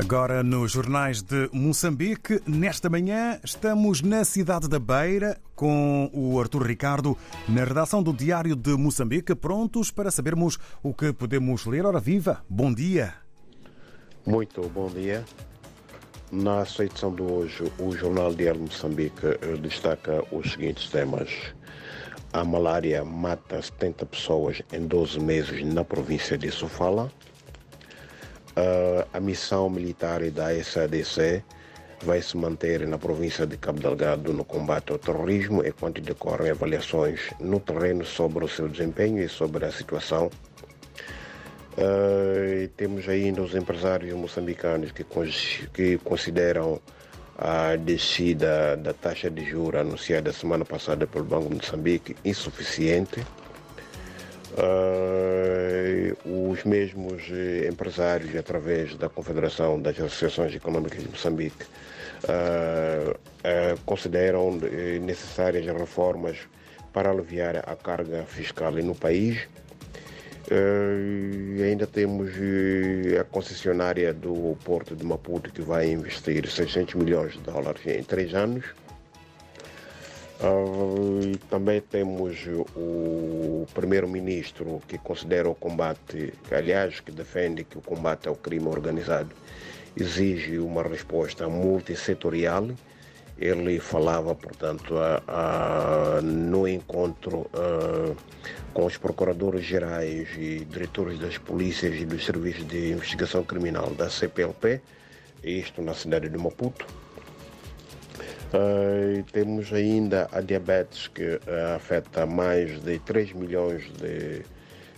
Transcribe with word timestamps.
Agora 0.00 0.44
nos 0.44 0.70
jornais 0.70 1.22
de 1.22 1.50
Moçambique, 1.52 2.40
nesta 2.46 2.88
manhã 2.88 3.40
estamos 3.42 4.00
na 4.00 4.24
cidade 4.24 4.68
da 4.68 4.78
Beira 4.78 5.40
com 5.56 6.08
o 6.14 6.38
Artur 6.38 6.64
Ricardo 6.64 7.18
na 7.48 7.64
redação 7.64 8.00
do 8.00 8.12
Diário 8.12 8.54
de 8.54 8.76
Moçambique, 8.76 9.34
prontos 9.34 9.90
para 9.90 10.12
sabermos 10.12 10.56
o 10.84 10.94
que 10.94 11.12
podemos 11.12 11.66
ler. 11.66 11.84
Ora 11.84 11.98
viva, 11.98 12.44
bom 12.48 12.72
dia. 12.72 13.12
Muito 14.24 14.62
bom 14.68 14.88
dia. 14.88 15.24
Na 16.30 16.64
sua 16.64 16.84
edição 16.84 17.12
de 17.12 17.22
hoje, 17.22 17.64
o 17.80 17.90
Jornal 17.90 18.32
Diário 18.32 18.60
de 18.60 18.66
Moçambique 18.66 19.26
destaca 19.60 20.22
os 20.30 20.52
seguintes 20.52 20.88
temas. 20.90 21.28
A 22.32 22.44
malária 22.44 23.04
mata 23.04 23.60
70 23.60 24.06
pessoas 24.06 24.62
em 24.72 24.86
12 24.86 25.18
meses 25.18 25.64
na 25.64 25.84
província 25.84 26.38
de 26.38 26.52
Sofala. 26.52 27.10
Uh, 28.58 29.06
a 29.12 29.20
missão 29.20 29.70
militar 29.70 30.20
da 30.32 30.52
SADC 30.52 31.44
vai 32.02 32.20
se 32.20 32.36
manter 32.36 32.84
na 32.88 32.98
província 32.98 33.46
de 33.46 33.56
Cabo 33.56 33.78
Delgado 33.78 34.32
no 34.32 34.44
combate 34.44 34.90
ao 34.90 34.98
terrorismo 34.98 35.64
enquanto 35.64 36.00
decorrem 36.00 36.50
avaliações 36.50 37.20
no 37.38 37.60
terreno 37.60 38.04
sobre 38.04 38.44
o 38.44 38.48
seu 38.48 38.68
desempenho 38.68 39.22
e 39.22 39.28
sobre 39.28 39.64
a 39.64 39.70
situação. 39.70 40.28
Uh, 41.76 42.66
temos 42.76 43.08
ainda 43.08 43.42
os 43.42 43.54
empresários 43.54 44.12
moçambicanos 44.14 44.90
que, 44.90 45.06
que 45.72 45.96
consideram 45.98 46.80
a 47.36 47.76
descida 47.76 48.76
da 48.76 48.92
taxa 48.92 49.30
de 49.30 49.44
juros 49.44 49.80
anunciada 49.80 50.32
semana 50.32 50.64
passada 50.64 51.06
pelo 51.06 51.24
Banco 51.24 51.48
de 51.50 51.54
Moçambique 51.54 52.16
insuficiente. 52.24 53.20
Uh, 54.54 55.57
os 56.58 56.64
mesmos 56.64 57.22
empresários, 57.68 58.34
através 58.34 58.94
da 58.96 59.08
Confederação 59.08 59.80
das 59.80 59.98
Associações 59.98 60.54
Econômicas 60.54 61.02
de 61.02 61.08
Moçambique, 61.08 61.64
uh, 62.24 63.10
uh, 63.10 63.80
consideram 63.86 64.58
necessárias 65.00 65.64
reformas 65.66 66.38
para 66.92 67.10
aliviar 67.10 67.56
a 67.56 67.76
carga 67.76 68.24
fiscal 68.24 68.72
no 68.72 68.94
país. 68.94 69.46
ainda 71.62 71.86
temos 71.86 72.30
a 73.20 73.24
concessionária 73.24 74.12
do 74.12 74.56
Porto 74.64 74.96
de 74.96 75.04
Maputo 75.04 75.52
que 75.52 75.60
vai 75.60 75.90
investir 75.90 76.48
600 76.48 76.94
milhões 76.94 77.32
de 77.34 77.40
dólares 77.40 77.86
em 77.86 78.02
três 78.02 78.34
anos. 78.34 78.64
Uh, 80.40 81.36
também 81.50 81.80
temos 81.80 82.46
o 82.76 83.66
primeiro-ministro 83.74 84.80
que 84.86 84.96
considera 84.96 85.48
o 85.50 85.54
combate, 85.54 86.32
aliás, 86.52 87.00
que 87.00 87.10
defende 87.10 87.64
que 87.64 87.76
o 87.76 87.80
combate 87.80 88.28
ao 88.28 88.36
crime 88.36 88.68
organizado 88.68 89.30
exige 89.96 90.58
uma 90.58 90.84
resposta 90.84 91.48
multissetorial. 91.48 92.68
Ele 93.36 93.80
falava, 93.80 94.32
portanto, 94.34 94.96
a, 94.96 95.22
a, 95.26 96.20
no 96.20 96.68
encontro 96.68 97.38
uh, 97.38 98.16
com 98.72 98.86
os 98.86 98.96
procuradores 98.96 99.64
gerais 99.64 100.28
e 100.36 100.64
diretores 100.64 101.18
das 101.18 101.36
polícias 101.36 101.96
e 101.96 102.04
dos 102.04 102.24
serviços 102.24 102.66
de 102.66 102.92
investigação 102.92 103.42
criminal 103.42 103.90
da 103.90 104.08
CPLP, 104.08 104.80
isto 105.42 105.82
na 105.82 105.94
cidade 105.94 106.28
de 106.28 106.38
Maputo. 106.38 106.86
Uh, 108.48 109.22
temos 109.30 109.70
ainda 109.74 110.26
a 110.32 110.40
diabetes 110.40 111.06
que 111.08 111.22
uh, 111.22 111.76
afeta 111.76 112.24
mais 112.24 112.80
de 112.82 112.98
3 113.00 113.34
milhões 113.34 113.82
de 114.00 114.42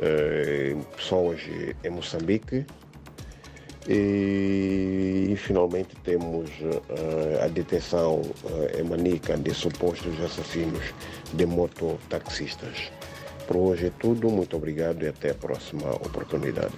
uh, 0.00 0.84
pessoas 0.96 1.40
em 1.84 1.90
Moçambique. 1.90 2.66
E, 3.88 5.28
e 5.30 5.36
finalmente 5.36 5.94
temos 6.02 6.50
a 7.40 7.46
detenção 7.46 8.20
em 8.76 8.82
Manica 8.82 9.36
de 9.36 9.54
supostos 9.54 10.20
assassinos 10.24 10.92
de 11.34 11.46
mototaxistas. 11.46 12.90
Por 13.46 13.56
hoje 13.58 13.86
é 13.86 13.92
tudo, 14.00 14.28
muito 14.28 14.56
obrigado 14.56 15.04
e 15.04 15.06
até 15.06 15.30
a 15.30 15.34
próxima 15.34 15.88
oportunidade. 15.94 16.74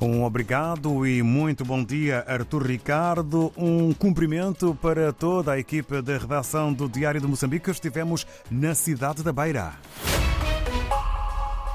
Um 0.00 0.24
obrigado 0.24 1.06
e 1.06 1.22
muito 1.22 1.64
bom 1.64 1.82
dia, 1.82 2.24
Artur 2.26 2.66
Ricardo. 2.66 3.52
Um 3.56 3.92
cumprimento 3.92 4.76
para 4.80 5.12
toda 5.12 5.52
a 5.52 5.58
equipa 5.58 6.02
da 6.02 6.18
redação 6.18 6.72
do 6.72 6.88
Diário 6.88 7.20
de 7.20 7.26
Moçambique. 7.26 7.70
Estivemos 7.70 8.26
na 8.50 8.74
cidade 8.74 9.22
da 9.22 9.32
Beira. 9.32 9.72